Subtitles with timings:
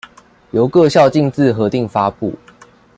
[0.49, 2.33] 由各校逕自核定發布